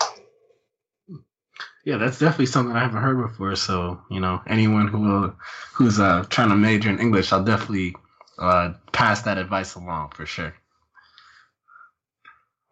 [1.84, 3.56] Yeah, that's definitely something I haven't heard before.
[3.56, 5.34] So, you know, anyone who
[5.74, 7.96] who's uh, trying to major in English, I'll definitely
[8.38, 10.54] uh, pass that advice along for sure.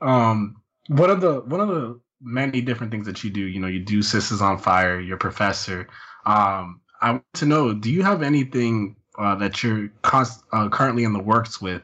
[0.01, 3.67] Um, one of the one of the many different things that you do, you know,
[3.67, 5.87] you do Sistas on Fire, you're professor.
[6.25, 11.03] Um, I want to know, do you have anything uh, that you're const- uh, currently
[11.03, 11.83] in the works with,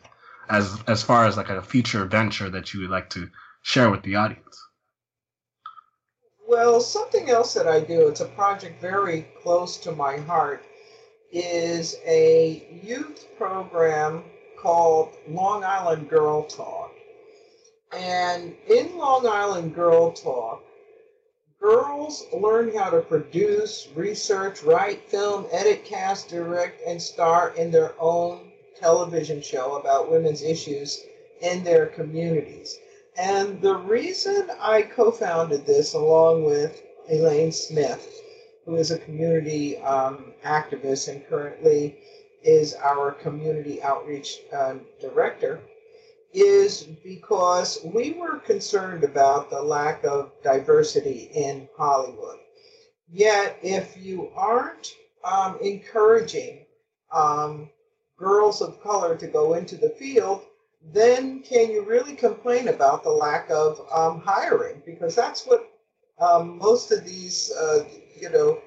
[0.50, 3.30] as as far as like a future venture that you would like to
[3.62, 4.62] share with the audience?
[6.48, 10.66] Well, something else that I do, it's a project very close to my heart,
[11.32, 14.24] is a youth program
[14.60, 16.92] called Long Island Girl Talk.
[17.94, 20.64] And in Long Island Girl Talk,
[21.62, 27.94] Girls learn how to produce, research, write, film, edit, cast, direct, and star in their
[28.00, 31.06] own television show about women's issues
[31.40, 32.80] in their communities.
[33.16, 38.22] And the reason I co founded this along with Elaine Smith,
[38.66, 41.96] who is a community um, activist and currently
[42.42, 45.62] is our community outreach uh, director,
[46.34, 52.40] is because we were concerned about the lack of diversity in Hollywood.
[53.10, 56.66] Yet, if you aren't um, encouraging
[57.12, 57.70] um,
[58.18, 60.44] girls of color to go into the field,
[60.94, 64.82] then can you really complain about the lack of um, hiring?
[64.86, 65.70] Because that's what
[66.20, 67.84] um, most of these, uh,
[68.20, 68.60] you know,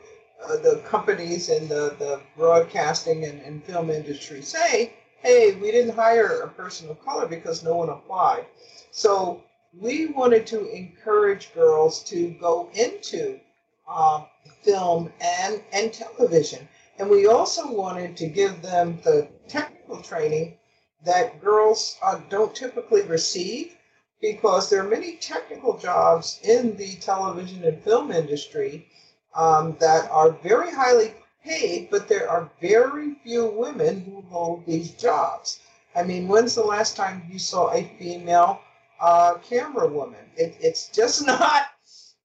[0.45, 4.93] uh, the companies in the, the broadcasting and, and film industry say,
[5.25, 8.45] hey, we didn't hire a person of color because no one applied.
[8.91, 13.41] So we wanted to encourage girls to go into
[13.89, 14.27] um,
[14.63, 16.69] film and, and television.
[16.99, 20.59] And we also wanted to give them the technical training
[21.05, 23.77] that girls uh, don't typically receive
[24.21, 28.89] because there are many technical jobs in the television and film industry
[29.35, 31.15] um, that are very highly
[31.45, 35.61] paid, but there are very few women who hold these jobs.
[35.95, 38.61] I mean, when's the last time you saw a female
[39.01, 40.25] uh, camera woman?
[40.37, 41.67] It, it's just not,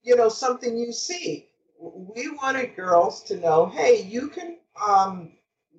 [0.04, 1.48] you know, something you see.
[1.80, 5.32] We wanted girls to know, hey, you can, um,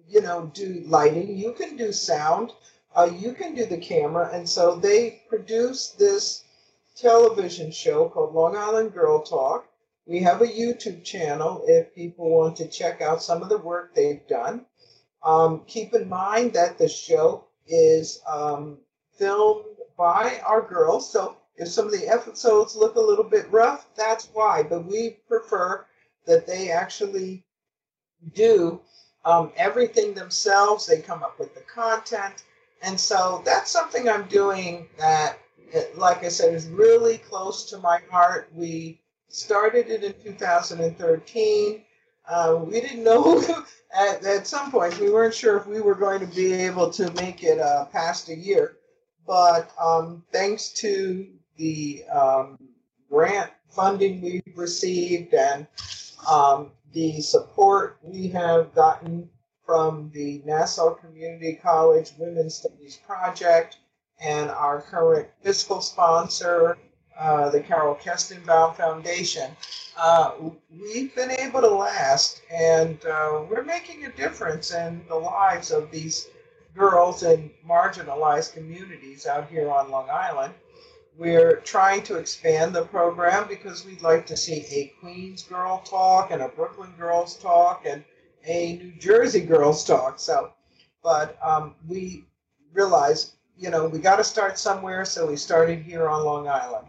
[0.08, 2.52] you know, do lighting, you can do sound,
[2.96, 6.44] uh, you can do the camera, and so they produced this
[6.96, 9.69] television show called Long Island Girl Talk
[10.10, 13.94] we have a YouTube channel if people want to check out some of the work
[13.94, 14.66] they've done.
[15.22, 18.78] Um, keep in mind that the show is um,
[19.16, 23.86] filmed by our girls, so if some of the episodes look a little bit rough,
[23.94, 24.64] that's why.
[24.64, 25.86] But we prefer
[26.26, 27.44] that they actually
[28.34, 28.80] do
[29.24, 30.86] um, everything themselves.
[30.86, 32.42] They come up with the content.
[32.82, 35.38] And so that's something I'm doing that,
[35.94, 38.48] like I said, is really close to my heart.
[38.54, 39.00] We
[39.30, 41.82] started it in 2013.
[42.28, 43.42] Uh, we didn't know
[43.96, 47.10] at, at some point, we weren't sure if we were going to be able to
[47.14, 48.76] make it uh, past a year.
[49.26, 51.26] But um, thanks to
[51.56, 52.58] the um,
[53.10, 55.66] grant funding we've received and
[56.28, 59.28] um, the support we have gotten
[59.64, 63.78] from the Nassau Community College Women's Studies Project
[64.20, 66.76] and our current fiscal sponsor,
[67.20, 69.50] uh, the Carol Kestenbaum Foundation,
[69.98, 70.32] uh,
[70.70, 75.90] we've been able to last, and uh, we're making a difference in the lives of
[75.90, 76.28] these
[76.74, 80.54] girls in marginalized communities out here on Long Island.
[81.18, 86.30] We're trying to expand the program because we'd like to see a Queens Girl Talk
[86.30, 88.02] and a Brooklyn Girls Talk and
[88.46, 90.18] a New Jersey Girls Talk.
[90.18, 90.52] So,
[91.02, 92.24] but um, we
[92.72, 96.86] realized, you know, we got to start somewhere, so we started here on Long Island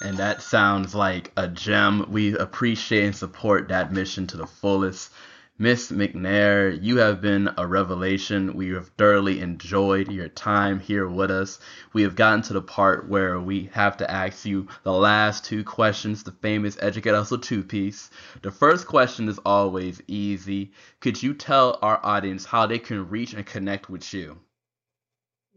[0.00, 2.06] and that sounds like a gem.
[2.10, 5.12] We appreciate and support that mission to the fullest.
[5.60, 8.54] Miss McNair, you have been a revelation.
[8.54, 11.58] We have thoroughly enjoyed your time here with us.
[11.92, 15.64] We have gotten to the part where we have to ask you the last two
[15.64, 18.08] questions, the famous Educate Hustle two piece.
[18.42, 20.70] The first question is always easy.
[21.00, 24.38] Could you tell our audience how they can reach and connect with you?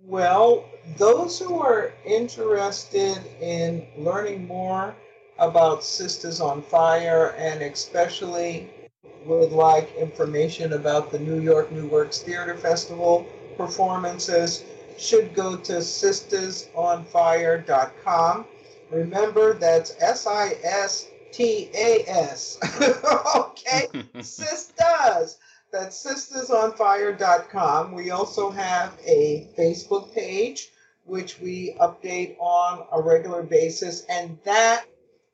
[0.06, 0.66] Well,
[0.98, 4.96] those who are interested in learning more
[5.38, 8.70] about Sistas on Fire and especially
[9.26, 13.26] would like information about the New York New Works Theater Festival
[13.58, 14.64] performances
[14.98, 18.46] should go to sistasonfire.com.
[18.90, 22.58] Remember, that's S I S T A S.
[23.36, 23.88] okay?
[24.18, 25.38] Sistas.
[25.72, 27.94] That's sistasonfire.com.
[27.94, 30.70] We also have a Facebook page,
[31.06, 34.84] which we update on a regular basis, and that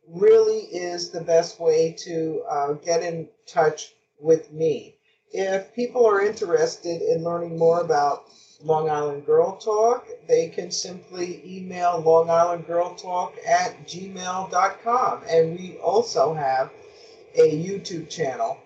[0.08, 4.96] really is the best way to uh, get in touch with me.
[5.32, 8.26] If people are interested in learning more about
[8.64, 15.24] Long Island Girl Talk, they can simply email Long Island Girl Talk at gmail.com.
[15.28, 16.72] And we also have
[17.36, 18.60] a YouTube channel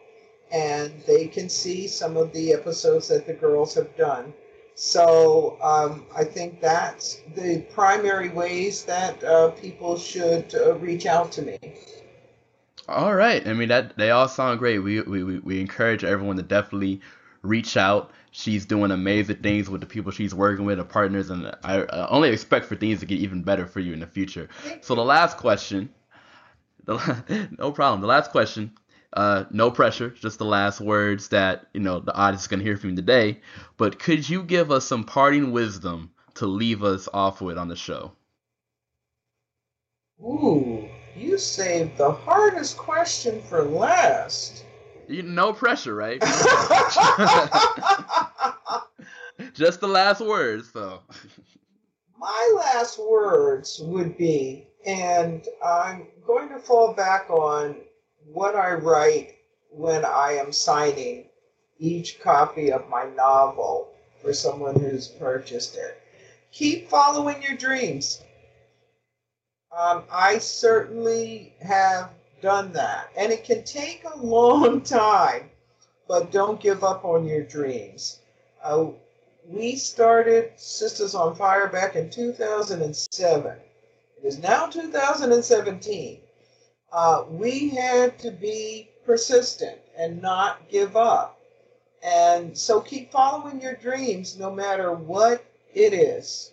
[0.52, 4.34] and they can see some of the episodes that the girls have done.
[4.76, 11.32] So um, I think that's the primary ways that uh, people should uh, reach out
[11.34, 11.60] to me.
[12.88, 13.46] All right.
[13.48, 14.80] I mean that they all sound great.
[14.80, 17.02] We we we encourage everyone to definitely
[17.42, 18.12] reach out.
[18.32, 22.08] She's doing amazing things with the people she's working with, the partners, and I uh,
[22.10, 24.50] only expect for things to get even better for you in the future.
[24.82, 25.90] So the last question,
[26.86, 28.02] the, no problem.
[28.02, 28.72] The last question
[29.14, 32.78] uh, no pressure, just the last words that you know the audience is gonna hear
[32.78, 33.42] from you today.
[33.78, 37.76] But could you give us some parting wisdom to leave us off with on the
[37.76, 38.14] show?
[40.22, 44.66] Ooh, you saved the hardest question for last.
[45.08, 46.22] You, no pressure, right?
[49.54, 51.00] just the last words, though.
[52.18, 57.76] My last words would be, and I'm going to fall back on
[58.34, 59.36] what I write
[59.70, 61.26] when I am signing
[61.80, 63.90] each copy of my novel
[64.22, 66.02] for someone who's purchased it.
[66.52, 68.22] Keep following your dreams.
[69.76, 72.12] Um, I certainly have
[72.42, 73.10] done that.
[73.18, 75.50] And it can take a long time,
[76.08, 78.20] but don't give up on your dreams.
[78.64, 78.88] Uh,
[79.48, 83.58] we started Sistas on Fire back in 2007.
[84.22, 86.20] It is now 2017.
[86.92, 91.40] Uh, we had to be persistent and not give up.
[92.04, 96.52] And so keep following your dreams no matter what it is.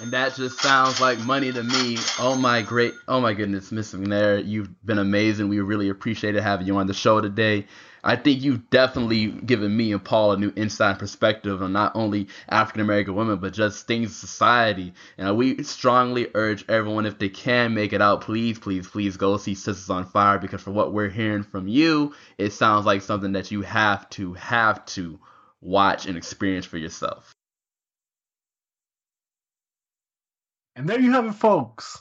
[0.00, 1.98] And that just sounds like money to me.
[2.20, 5.48] Oh my great, oh my goodness, Miss McNair, you've been amazing.
[5.48, 7.66] We really appreciated having you on the show today.
[8.04, 12.28] I think you've definitely given me and Paul a new insight perspective on not only
[12.48, 14.92] African American women, but just things in society.
[15.18, 19.36] And we strongly urge everyone, if they can make it out, please, please, please go
[19.36, 23.32] see Sistas on Fire because for what we're hearing from you, it sounds like something
[23.32, 25.18] that you have to, have to
[25.60, 27.34] watch and experience for yourself.
[30.78, 32.00] And there you have it, folks.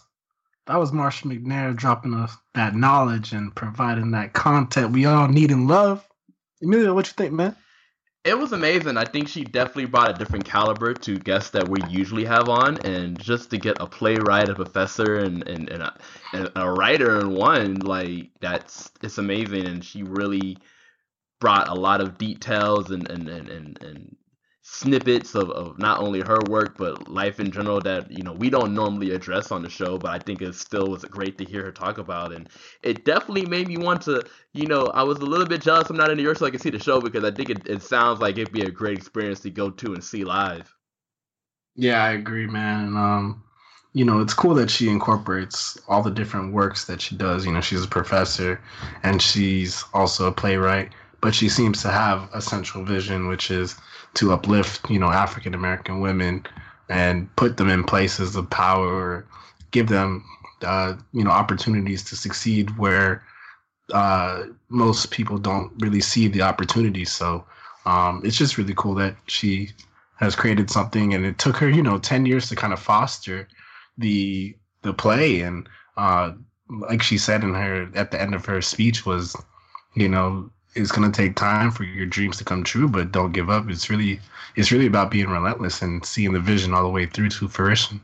[0.68, 5.50] That was Marcia McNair dropping us that knowledge and providing that content we all need
[5.50, 6.08] and love.
[6.62, 7.56] Emilio, what you think, man?
[8.24, 8.98] It was amazing.
[8.98, 12.78] I think she definitely brought a different caliber to guests that we usually have on,
[12.86, 15.98] and just to get a playwright, a professor, and and, and, a,
[16.34, 19.66] and a writer in one, like that's it's amazing.
[19.66, 20.58] And she really
[21.40, 24.16] brought a lot of details and and and and, and
[24.70, 28.50] snippets of, of not only her work but life in general that you know we
[28.50, 31.64] don't normally address on the show but i think it still was great to hear
[31.64, 32.34] her talk about.
[32.34, 32.50] And
[32.84, 35.96] it definitely made me want to you know i was a little bit jealous i'm
[35.96, 37.82] not in new york so i can see the show because i think it, it
[37.82, 40.76] sounds like it'd be a great experience to go to and see live.
[41.76, 42.98] Yeah i agree man.
[42.98, 43.44] Um
[43.94, 47.46] you know it's cool that she incorporates all the different works that she does.
[47.46, 48.62] You know she's a professor
[49.02, 50.92] and she's also a playwright
[51.22, 53.76] but she seems to have a central vision which is
[54.18, 56.46] to uplift, you know, African American women
[56.90, 59.26] and put them in places of power,
[59.72, 60.24] give them,
[60.64, 63.24] uh, you know, opportunities to succeed where
[63.94, 67.12] uh, most people don't really see the opportunities.
[67.12, 67.46] So
[67.86, 69.70] um, it's just really cool that she
[70.20, 73.48] has created something, and it took her, you know, ten years to kind of foster
[73.98, 76.32] the the play, and uh,
[76.70, 79.36] like she said in her at the end of her speech was,
[79.96, 83.32] you know, it's going to take time for your dreams to come true, but don't
[83.32, 83.70] give up.
[83.70, 84.20] It's really
[84.56, 88.00] it's really about being relentless and seeing the vision all the way through to fruition.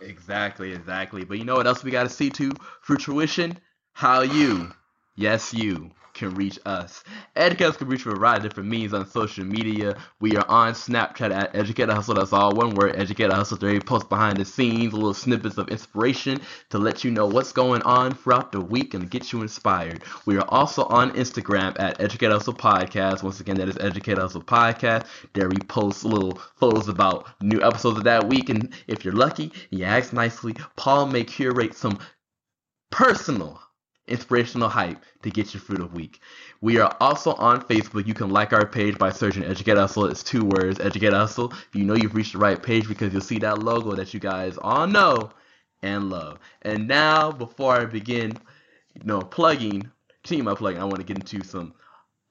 [0.00, 1.24] Exactly, exactly.
[1.24, 3.58] But you know what else we got to see to fruition?
[3.94, 4.72] How you,
[5.16, 5.90] yes you,
[6.22, 7.02] can reach us.
[7.34, 9.96] Educators can reach a variety of different means on social media.
[10.20, 12.14] We are on Snapchat at Educator Hustle.
[12.14, 13.58] That's all one word, Educator Hustle.
[13.58, 17.82] There post behind the scenes, little snippets of inspiration to let you know what's going
[17.82, 20.04] on throughout the week and get you inspired.
[20.24, 23.22] We are also on Instagram at Educator Hustle Podcast.
[23.22, 25.06] Once again, that is Educator Hustle Podcast.
[25.32, 28.48] There we post little photos about new episodes of that week.
[28.48, 31.98] And if you're lucky you ask nicely, Paul may curate some
[32.92, 33.61] personal
[34.08, 36.20] inspirational hype to get you through the week.
[36.60, 38.06] We are also on Facebook.
[38.06, 40.06] You can like our page by searching Educate Hustle.
[40.06, 41.52] It's two words, Educate Hustle.
[41.72, 44.58] You know you've reached the right page because you'll see that logo that you guys
[44.58, 45.30] all know
[45.82, 46.38] and love.
[46.62, 48.32] And now, before I begin,
[48.94, 49.90] you know, plugging,
[50.22, 51.74] team my plugging, I want to get into some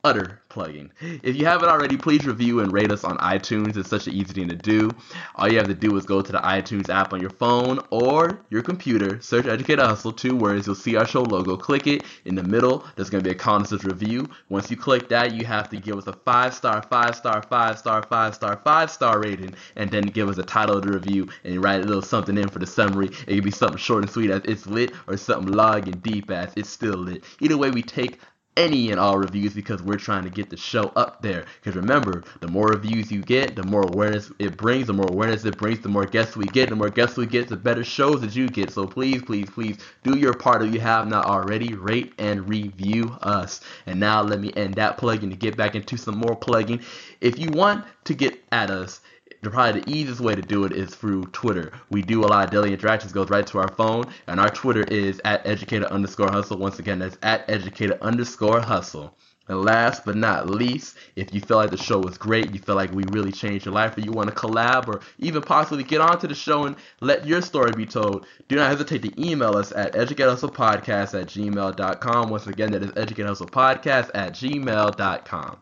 [0.04, 0.91] utter plugging.
[0.99, 3.78] If you haven't already, please review and rate us on iTunes.
[3.78, 4.91] It's such an easy thing to do.
[5.36, 8.41] All you have to do is go to the iTunes app on your phone or
[8.49, 10.66] your computer, search Educate Hustle, two words.
[10.66, 11.56] You'll see our show logo.
[11.56, 12.04] Click it.
[12.26, 14.30] In the middle, there's going to be a Connoisseurs review.
[14.49, 17.78] Once you click that, you have to give us a five star, five star, five
[17.78, 21.30] star, five star, five star rating, and then give us a title of the review
[21.43, 23.08] and write a little something in for the summary.
[23.28, 26.30] It could be something short and sweet as it's lit or something long and deep
[26.32, 27.24] as it's still lit.
[27.39, 28.20] Either way, we take
[28.58, 31.45] any and all reviews because we're trying to get the show up there.
[31.62, 34.88] Because remember, the more reviews you get, the more awareness it brings.
[34.88, 36.70] The more awareness it brings, the more guests we get.
[36.70, 38.72] The more guests we get, the better shows that you get.
[38.72, 41.74] So please, please, please do your part if you have not already.
[41.74, 43.62] Rate and review us.
[43.86, 46.82] And now let me end that plugging to get back into some more plugging.
[47.22, 49.02] If you want to get at us,
[49.50, 51.72] probably the easiest way to do it is through Twitter.
[51.89, 54.84] We do a lot of daily interactions, goes right to our phone, and our Twitter
[54.84, 56.58] is at educator underscore hustle.
[56.58, 59.16] Once again, that's at educator underscore hustle.
[59.48, 62.76] And last but not least, if you feel like the show was great, you feel
[62.76, 66.02] like we really changed your life, or you want to collab, or even possibly get
[66.02, 69.72] onto the show and let your story be told, do not hesitate to email us
[69.72, 72.30] at educatehustlepodcast at gmail.com.
[72.30, 75.58] Once again, that is educatehustlepodcast at gmail.com.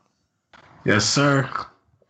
[0.84, 1.50] Yes, sir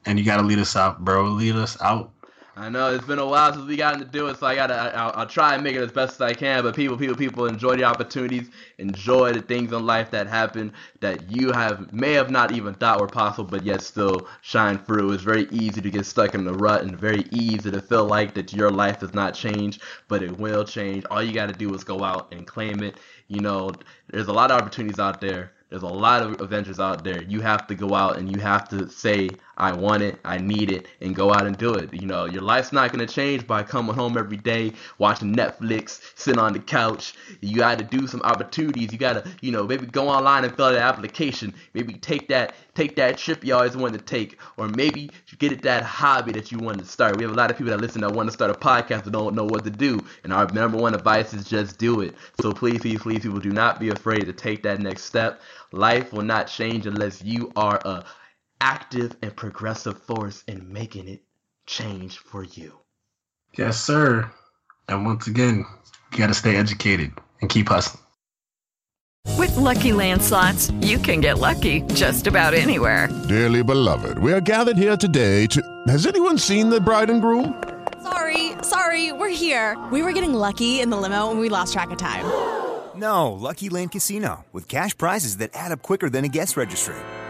[0.05, 1.23] and you got to lead us out, bro.
[1.23, 2.11] Lead us out.
[2.59, 4.75] I know it's been a while since we gotten to do it, so I gotta.
[4.75, 6.61] I'll, I'll, try and make it as best as I can.
[6.61, 11.31] But people, people, people enjoy the opportunities, enjoy the things in life that happen that
[11.31, 15.13] you have may have not even thought were possible, but yet still shine through.
[15.13, 18.33] It's very easy to get stuck in the rut, and very easy to feel like
[18.33, 19.79] that your life does not change,
[20.09, 21.05] but it will change.
[21.09, 22.97] All you gotta do is go out and claim it.
[23.29, 23.71] You know,
[24.09, 27.21] there's a lot of opportunities out there there's a lot of adventures out there.
[27.23, 29.29] You have to go out and you have to say,
[29.59, 31.93] I want it, I need it, and go out and do it.
[31.93, 36.39] You know, your life's not to change by coming home every day, watching Netflix, sitting
[36.39, 37.13] on the couch.
[37.41, 38.91] You got to do some opportunities.
[38.91, 41.53] You got to, you know, maybe go online and fill out an application.
[41.73, 45.61] Maybe take that take that trip you always wanted to take, or maybe get it
[45.61, 47.17] that hobby that you wanted to start.
[47.17, 49.11] We have a lot of people that listen that want to start a podcast but
[49.11, 49.99] don't know what to do.
[50.23, 52.15] And our number one advice is just do it.
[52.41, 55.41] So please, please, please, people, do not be afraid to take that next step.
[55.73, 58.05] Life will not change unless you are a
[58.61, 61.21] active and progressive force in making it
[61.65, 62.73] change for you.
[63.57, 64.29] Yes, sir.
[64.87, 65.65] And once again,
[66.11, 68.03] you got to stay educated and keep hustling.
[69.37, 73.07] With lucky landslots, you can get lucky just about anywhere.
[73.27, 75.61] Dearly beloved, we are gathered here today to.
[75.87, 77.63] Has anyone seen the bride and groom?
[78.03, 79.77] Sorry, sorry, we're here.
[79.91, 82.25] We were getting lucky in the limo and we lost track of time.
[82.95, 86.95] No, Lucky Land Casino, with cash prizes that add up quicker than a guest registry.